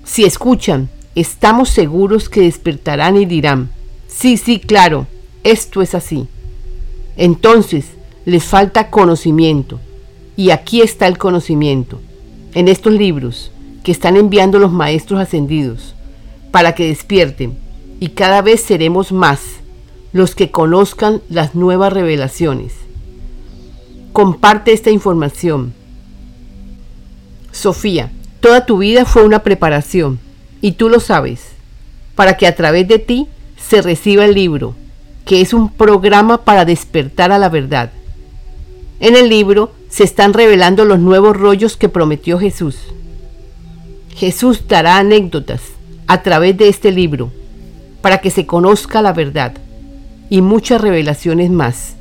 Si 0.04 0.24
escuchan, 0.24 0.88
estamos 1.14 1.68
seguros 1.68 2.28
que 2.28 2.42
despertarán 2.42 3.16
y 3.16 3.24
dirán, 3.24 3.70
sí, 4.08 4.36
sí, 4.36 4.58
claro, 4.58 5.06
esto 5.44 5.82
es 5.82 5.94
así. 5.94 6.28
Entonces, 7.16 7.86
les 8.24 8.44
falta 8.44 8.90
conocimiento. 8.90 9.80
Y 10.36 10.50
aquí 10.50 10.80
está 10.80 11.06
el 11.06 11.18
conocimiento, 11.18 12.00
en 12.54 12.68
estos 12.68 12.92
libros 12.92 13.52
que 13.84 13.92
están 13.92 14.16
enviando 14.16 14.58
los 14.58 14.72
maestros 14.72 15.20
ascendidos, 15.20 15.94
para 16.50 16.74
que 16.74 16.88
despierten, 16.88 17.58
y 18.00 18.10
cada 18.10 18.42
vez 18.42 18.60
seremos 18.60 19.12
más 19.12 19.40
los 20.12 20.34
que 20.34 20.50
conozcan 20.50 21.20
las 21.28 21.54
nuevas 21.54 21.92
revelaciones. 21.92 22.72
Comparte 24.12 24.72
esta 24.72 24.90
información. 24.90 25.74
Sofía, 27.50 28.10
toda 28.42 28.66
tu 28.66 28.76
vida 28.76 29.06
fue 29.06 29.24
una 29.24 29.42
preparación, 29.42 30.18
y 30.60 30.72
tú 30.72 30.90
lo 30.90 31.00
sabes, 31.00 31.52
para 32.14 32.36
que 32.36 32.46
a 32.46 32.54
través 32.54 32.86
de 32.86 32.98
ti 32.98 33.26
se 33.56 33.80
reciba 33.80 34.26
el 34.26 34.34
libro, 34.34 34.74
que 35.24 35.40
es 35.40 35.54
un 35.54 35.72
programa 35.72 36.44
para 36.44 36.66
despertar 36.66 37.32
a 37.32 37.38
la 37.38 37.48
verdad 37.48 37.90
en 39.02 39.16
el 39.16 39.28
libro 39.28 39.72
se 39.88 40.04
están 40.04 40.32
revelando 40.32 40.84
los 40.84 41.00
nuevos 41.00 41.36
rollos 41.36 41.76
que 41.76 41.88
prometió 41.88 42.38
Jesús. 42.38 42.76
Jesús 44.14 44.68
dará 44.68 44.98
anécdotas 44.98 45.60
a 46.06 46.22
través 46.22 46.56
de 46.56 46.68
este 46.68 46.92
libro 46.92 47.32
para 48.00 48.18
que 48.18 48.30
se 48.30 48.46
conozca 48.46 49.02
la 49.02 49.12
verdad 49.12 49.54
y 50.30 50.40
muchas 50.40 50.80
revelaciones 50.80 51.50
más, 51.50 51.96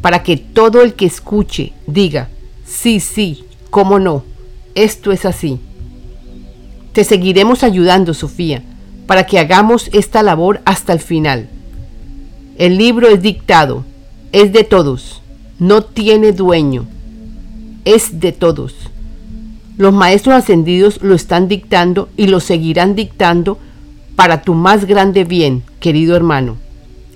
para 0.00 0.22
que 0.22 0.36
todo 0.36 0.82
el 0.82 0.94
que 0.94 1.06
escuche 1.06 1.72
diga, 1.88 2.28
sí, 2.64 3.00
sí, 3.00 3.44
cómo 3.70 3.98
no, 3.98 4.22
esto 4.74 5.12
es 5.12 5.24
así. 5.24 5.60
Te 6.92 7.04
seguiremos 7.04 7.62
ayudando, 7.62 8.14
Sofía, 8.14 8.62
para 9.06 9.26
que 9.26 9.38
hagamos 9.38 9.88
esta 9.92 10.22
labor 10.22 10.60
hasta 10.64 10.92
el 10.92 11.00
final. 11.00 11.48
El 12.58 12.76
libro 12.76 13.08
es 13.08 13.22
dictado, 13.22 13.84
es 14.32 14.52
de 14.52 14.64
todos 14.64 15.22
no 15.62 15.84
tiene 15.84 16.32
dueño, 16.32 16.86
es 17.84 18.18
de 18.18 18.32
todos. 18.32 18.74
Los 19.76 19.92
maestros 19.92 20.34
ascendidos 20.34 21.00
lo 21.02 21.14
están 21.14 21.46
dictando 21.46 22.08
y 22.16 22.26
lo 22.26 22.40
seguirán 22.40 22.96
dictando 22.96 23.58
para 24.16 24.42
tu 24.42 24.54
más 24.54 24.86
grande 24.86 25.22
bien, 25.22 25.62
querido 25.78 26.16
hermano. 26.16 26.56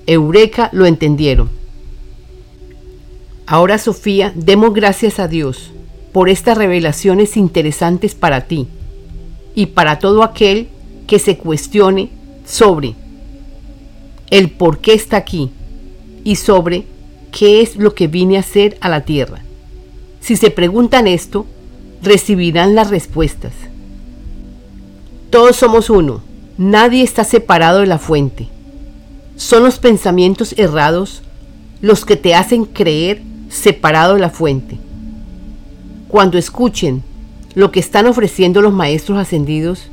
Eureka 0.06 0.70
lo 0.72 0.86
entendieron. 0.86 1.50
Ahora, 3.48 3.78
Sofía, 3.78 4.32
demos 4.36 4.72
gracias 4.74 5.18
a 5.18 5.26
Dios 5.26 5.72
por 6.16 6.30
estas 6.30 6.56
revelaciones 6.56 7.36
interesantes 7.36 8.14
para 8.14 8.46
ti 8.46 8.68
y 9.54 9.66
para 9.66 9.98
todo 9.98 10.22
aquel 10.22 10.66
que 11.06 11.18
se 11.18 11.36
cuestione 11.36 12.08
sobre 12.46 12.94
el 14.30 14.50
por 14.50 14.78
qué 14.78 14.94
está 14.94 15.18
aquí 15.18 15.50
y 16.24 16.36
sobre 16.36 16.86
qué 17.32 17.60
es 17.60 17.76
lo 17.76 17.94
que 17.94 18.06
vine 18.06 18.38
a 18.38 18.40
hacer 18.40 18.78
a 18.80 18.88
la 18.88 19.02
tierra. 19.02 19.42
Si 20.20 20.36
se 20.36 20.50
preguntan 20.50 21.06
esto, 21.06 21.44
recibirán 22.00 22.74
las 22.74 22.88
respuestas. 22.88 23.52
Todos 25.28 25.56
somos 25.56 25.90
uno, 25.90 26.22
nadie 26.56 27.02
está 27.02 27.24
separado 27.24 27.80
de 27.80 27.88
la 27.88 27.98
fuente. 27.98 28.48
Son 29.36 29.62
los 29.62 29.78
pensamientos 29.78 30.54
errados 30.56 31.20
los 31.82 32.06
que 32.06 32.16
te 32.16 32.34
hacen 32.34 32.64
creer 32.64 33.20
separado 33.50 34.14
de 34.14 34.20
la 34.20 34.30
fuente. 34.30 34.78
Cuando 36.16 36.38
escuchen 36.38 37.02
lo 37.54 37.70
que 37.70 37.78
están 37.78 38.06
ofreciendo 38.06 38.62
los 38.62 38.72
maestros 38.72 39.18
ascendidos 39.18 39.90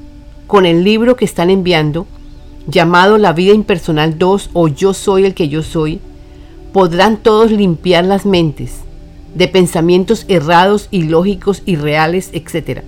con 0.47 0.65
el 0.65 0.85
libro 0.85 1.17
que 1.17 1.25
están 1.25 1.49
enviando, 1.49 2.07
llamado 2.65 3.17
La 3.17 3.33
vida 3.33 3.53
impersonal 3.53 4.17
2 4.17 4.51
o 4.53 4.69
Yo 4.69 4.93
soy 4.93 5.25
el 5.25 5.33
que 5.33 5.49
yo 5.49 5.63
soy, 5.63 5.99
podrán 6.71 7.17
todos 7.17 7.51
limpiar 7.51 8.05
las 8.05 8.25
mentes 8.25 8.75
de 9.35 9.49
pensamientos 9.49 10.23
errados, 10.29 10.87
ilógicos, 10.91 11.61
irreales, 11.65 12.29
etc. 12.31 12.83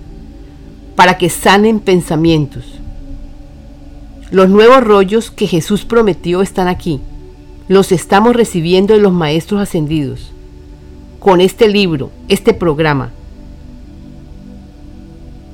Para 0.94 1.18
que 1.18 1.28
sanen 1.28 1.80
pensamientos. 1.80 2.64
Los 4.30 4.48
nuevos 4.48 4.82
rollos 4.82 5.30
que 5.30 5.46
Jesús 5.46 5.84
prometió 5.84 6.40
están 6.40 6.68
aquí. 6.68 7.02
Los 7.68 7.92
estamos 7.92 8.34
recibiendo 8.34 8.94
de 8.94 9.00
los 9.00 9.12
maestros 9.12 9.60
ascendidos. 9.60 10.32
Con 11.20 11.42
este 11.42 11.68
libro, 11.68 12.10
este 12.28 12.54
programa. 12.54 13.12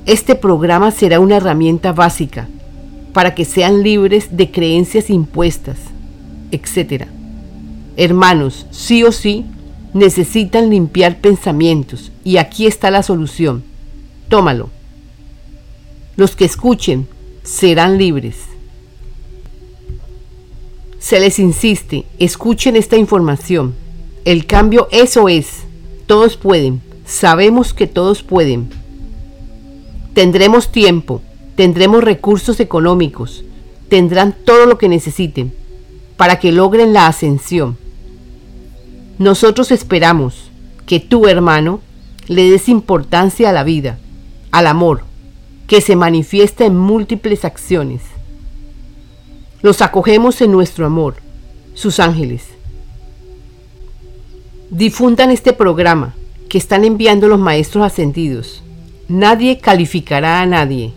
Este 0.05 0.35
programa 0.35 0.91
será 0.91 1.21
una 1.21 1.37
herramienta 1.37 1.93
básica 1.93 2.49
para 3.13 3.35
que 3.35 3.45
sean 3.45 3.83
libres 3.83 4.35
de 4.35 4.51
creencias 4.51 5.09
impuestas, 5.09 5.77
etc. 6.51 7.05
Hermanos, 7.95 8.65
sí 8.71 9.03
o 9.03 9.13
sí, 9.13 9.45
necesitan 9.93 10.69
limpiar 10.69 11.19
pensamientos 11.19 12.11
y 12.25 12.35
aquí 12.35 12.67
está 12.67 12.91
la 12.91 13.01
solución. 13.01 13.63
Tómalo. 14.27 14.69
Los 16.17 16.35
que 16.35 16.45
escuchen 16.45 17.07
serán 17.43 17.97
libres. 17.97 18.35
Se 20.99 21.19
les 21.19 21.39
insiste, 21.39 22.05
escuchen 22.19 22.75
esta 22.75 22.97
información. 22.97 23.73
El 24.25 24.47
cambio 24.47 24.89
eso 24.91 25.29
es. 25.29 25.63
Todos 26.07 26.35
pueden. 26.35 26.81
Sabemos 27.05 27.73
que 27.73 27.87
todos 27.87 28.21
pueden. 28.21 28.82
Tendremos 30.13 30.71
tiempo, 30.71 31.21
tendremos 31.55 32.03
recursos 32.03 32.59
económicos, 32.59 33.43
tendrán 33.89 34.35
todo 34.45 34.65
lo 34.65 34.77
que 34.77 34.89
necesiten 34.89 35.53
para 36.17 36.39
que 36.39 36.51
logren 36.51 36.93
la 36.93 37.07
ascensión. 37.07 37.77
Nosotros 39.17 39.71
esperamos 39.71 40.51
que 40.85 40.99
tú, 40.99 41.27
hermano, 41.27 41.81
le 42.27 42.49
des 42.49 42.69
importancia 42.69 43.49
a 43.49 43.53
la 43.53 43.63
vida, 43.63 43.99
al 44.51 44.67
amor, 44.67 45.03
que 45.67 45.81
se 45.81 45.95
manifiesta 45.95 46.65
en 46.65 46.77
múltiples 46.77 47.45
acciones. 47.45 48.01
Los 49.61 49.81
acogemos 49.81 50.41
en 50.41 50.51
nuestro 50.51 50.85
amor, 50.85 51.15
sus 51.73 51.99
ángeles. 51.99 52.45
Difundan 54.69 55.31
este 55.31 55.53
programa 55.53 56.15
que 56.49 56.57
están 56.57 56.83
enviando 56.83 57.27
los 57.27 57.39
maestros 57.39 57.85
ascendidos. 57.85 58.62
Nadie 59.07 59.59
calificará 59.59 60.41
a 60.41 60.45
nadie. 60.45 60.93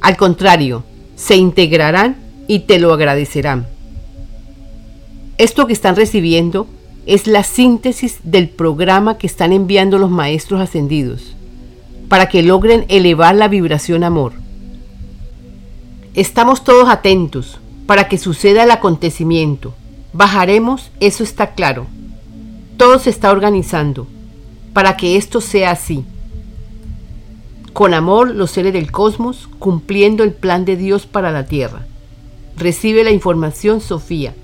Al 0.00 0.16
contrario, 0.16 0.84
se 1.16 1.36
integrarán 1.36 2.16
y 2.48 2.60
te 2.60 2.78
lo 2.78 2.92
agradecerán. 2.92 3.66
Esto 5.38 5.66
que 5.66 5.72
están 5.72 5.96
recibiendo 5.96 6.66
es 7.04 7.26
la 7.26 7.42
síntesis 7.44 8.18
del 8.24 8.48
programa 8.48 9.18
que 9.18 9.26
están 9.26 9.52
enviando 9.52 9.98
los 9.98 10.10
maestros 10.10 10.60
ascendidos 10.60 11.36
para 12.08 12.28
que 12.28 12.42
logren 12.42 12.84
elevar 12.88 13.34
la 13.34 13.48
vibración 13.48 14.04
amor. 14.04 14.32
Estamos 16.14 16.64
todos 16.64 16.88
atentos 16.88 17.60
para 17.86 18.08
que 18.08 18.16
suceda 18.16 18.64
el 18.64 18.70
acontecimiento. 18.70 19.74
Bajaremos, 20.12 20.90
eso 21.00 21.22
está 21.22 21.52
claro. 21.52 21.86
Todo 22.76 22.98
se 22.98 23.10
está 23.10 23.30
organizando 23.30 24.06
para 24.72 24.96
que 24.96 25.16
esto 25.16 25.40
sea 25.40 25.72
así. 25.72 26.04
Con 27.76 27.92
amor 27.92 28.34
los 28.34 28.52
seres 28.52 28.72
del 28.72 28.90
cosmos 28.90 29.50
cumpliendo 29.58 30.24
el 30.24 30.32
plan 30.32 30.64
de 30.64 30.78
Dios 30.78 31.04
para 31.04 31.30
la 31.30 31.44
tierra. 31.44 31.86
Recibe 32.56 33.04
la 33.04 33.10
información, 33.10 33.82
Sofía. 33.82 34.34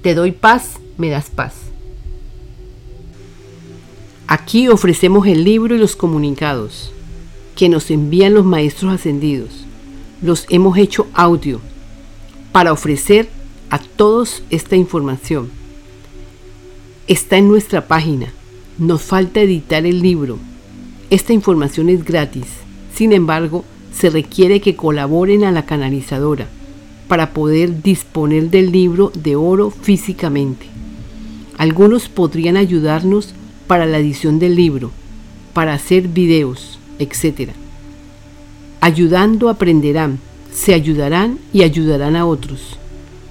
Te 0.00 0.14
doy 0.14 0.32
paz, 0.32 0.78
me 0.96 1.10
das 1.10 1.28
paz. 1.28 1.52
Aquí 4.26 4.68
ofrecemos 4.68 5.26
el 5.26 5.44
libro 5.44 5.74
y 5.74 5.78
los 5.78 5.96
comunicados 5.96 6.90
que 7.56 7.68
nos 7.68 7.90
envían 7.90 8.32
los 8.32 8.46
maestros 8.46 8.94
ascendidos 8.94 9.66
los 10.22 10.46
hemos 10.48 10.78
hecho 10.78 11.08
audio 11.12 11.60
para 12.52 12.72
ofrecer 12.72 13.28
a 13.68 13.80
todos 13.80 14.42
esta 14.48 14.76
información. 14.76 15.50
Está 17.06 17.36
en 17.36 17.48
nuestra 17.48 17.86
página. 17.86 18.32
Nos 18.78 19.02
falta 19.02 19.42
editar 19.42 19.84
el 19.84 20.00
libro. 20.00 20.38
Esta 21.10 21.34
información 21.34 21.90
es 21.90 22.02
gratis. 22.02 22.46
Sin 22.98 23.12
embargo, 23.12 23.64
se 23.92 24.10
requiere 24.10 24.60
que 24.60 24.74
colaboren 24.74 25.44
a 25.44 25.52
la 25.52 25.64
canalizadora 25.64 26.48
para 27.06 27.32
poder 27.32 27.80
disponer 27.80 28.50
del 28.50 28.72
libro 28.72 29.12
de 29.14 29.36
oro 29.36 29.70
físicamente. 29.70 30.66
Algunos 31.58 32.08
podrían 32.08 32.56
ayudarnos 32.56 33.34
para 33.68 33.86
la 33.86 33.98
edición 33.98 34.40
del 34.40 34.56
libro, 34.56 34.90
para 35.52 35.74
hacer 35.74 36.08
videos, 36.08 36.80
etc. 36.98 37.52
Ayudando 38.80 39.48
aprenderán, 39.48 40.18
se 40.52 40.74
ayudarán 40.74 41.38
y 41.52 41.62
ayudarán 41.62 42.16
a 42.16 42.26
otros. 42.26 42.78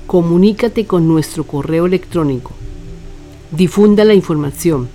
Comunícate 0.05 0.85
con 0.85 1.09
nuestro 1.09 1.43
correo 1.43 1.87
electrónico. 1.87 2.53
Difunda 3.51 4.05
la 4.05 4.13
información 4.13 4.87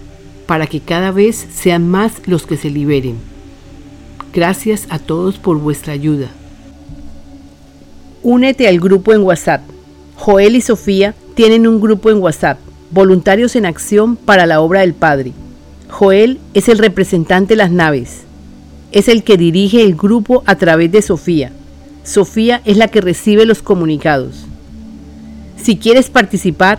para 0.47 0.67
que 0.67 0.81
cada 0.81 1.11
vez 1.11 1.47
sean 1.53 1.91
más 1.91 2.27
los 2.27 2.47
que 2.47 2.57
se 2.57 2.71
liberen. 2.71 3.32
Gracias 4.33 4.87
a 4.89 4.99
todos 4.99 5.37
por 5.37 5.59
vuestra 5.59 5.93
ayuda. 5.93 6.29
Únete 8.23 8.67
al 8.67 8.81
grupo 8.81 9.13
en 9.13 9.23
WhatsApp. 9.23 9.61
Joel 10.17 10.57
y 10.57 10.63
Sofía 10.63 11.15
tienen 11.35 11.67
un 11.67 11.81
grupo 11.81 12.11
en 12.11 12.19
WhatsApp, 12.19 12.59
Voluntarios 12.93 13.57
en 13.57 13.67
Acción 13.67 14.17
para 14.17 14.47
la 14.47 14.63
Obra 14.63 14.81
del 14.81 14.95
Padre. 14.95 15.33
Joel 15.91 16.39
es 16.55 16.71
el 16.71 16.79
representante 16.79 17.53
de 17.53 17.57
las 17.57 17.71
naves. 17.71 18.23
Es 18.91 19.09
el 19.09 19.23
que 19.23 19.37
dirige 19.37 19.83
el 19.83 19.97
grupo 19.97 20.43
a 20.47 20.57
través 20.57 20.91
de 20.93 21.03
Sofía. 21.03 21.53
Sofía 22.03 22.63
es 22.65 22.79
la 22.79 22.89
que 22.89 23.03
recibe 23.03 23.45
los 23.45 23.61
comunicados. 23.61 24.47
Si 25.57 25.77
quieres 25.77 26.09
participar, 26.09 26.79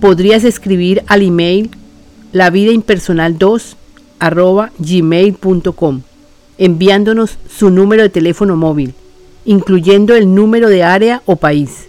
podrías 0.00 0.42
escribir 0.42 1.04
al 1.06 1.22
email 1.22 1.70
lavidaimpersonal2 2.32 3.76
gmail.com 4.78 6.02
enviándonos 6.58 7.38
su 7.48 7.70
número 7.70 8.02
de 8.02 8.08
teléfono 8.10 8.56
móvil 8.56 8.94
incluyendo 9.48 10.14
el 10.14 10.34
número 10.34 10.68
de 10.68 10.82
área 10.82 11.22
o 11.24 11.36
país. 11.36 11.87